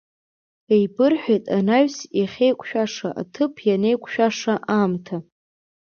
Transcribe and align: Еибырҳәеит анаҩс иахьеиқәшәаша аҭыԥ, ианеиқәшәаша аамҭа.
Еибырҳәеит 0.73 1.45
анаҩс 1.57 1.97
иахьеиқәшәаша 2.19 3.09
аҭыԥ, 3.21 3.53
ианеиқәшәаша 3.67 4.55
аамҭа. 4.75 5.17